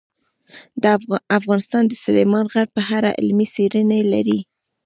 افغانستان 1.39 1.83
د 1.87 1.93
سلیمان 2.03 2.45
غر 2.53 2.67
په 2.75 2.81
اړه 2.97 3.09
علمي 3.19 3.47
څېړنې 3.53 4.01
لري. 4.13 4.39